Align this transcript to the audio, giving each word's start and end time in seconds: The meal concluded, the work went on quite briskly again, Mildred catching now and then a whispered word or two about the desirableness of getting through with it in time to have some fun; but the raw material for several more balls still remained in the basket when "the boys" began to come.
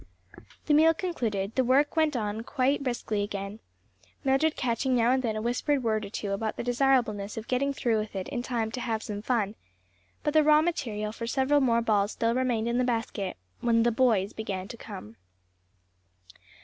The 0.65 0.73
meal 0.73 0.95
concluded, 0.95 1.53
the 1.53 1.63
work 1.63 1.95
went 1.95 2.15
on 2.17 2.41
quite 2.41 2.81
briskly 2.81 3.21
again, 3.21 3.59
Mildred 4.23 4.55
catching 4.55 4.95
now 4.95 5.11
and 5.11 5.21
then 5.21 5.35
a 5.35 5.43
whispered 5.43 5.83
word 5.83 6.05
or 6.05 6.09
two 6.09 6.31
about 6.31 6.57
the 6.57 6.63
desirableness 6.63 7.37
of 7.37 7.47
getting 7.47 7.71
through 7.71 7.99
with 7.99 8.15
it 8.15 8.27
in 8.29 8.41
time 8.41 8.71
to 8.71 8.81
have 8.81 9.03
some 9.03 9.21
fun; 9.21 9.53
but 10.23 10.33
the 10.33 10.41
raw 10.41 10.63
material 10.63 11.11
for 11.11 11.27
several 11.27 11.61
more 11.61 11.83
balls 11.83 12.13
still 12.13 12.33
remained 12.33 12.67
in 12.67 12.79
the 12.79 12.83
basket 12.83 13.37
when 13.59 13.83
"the 13.83 13.91
boys" 13.91 14.33
began 14.33 14.67
to 14.69 14.75
come. 14.75 15.17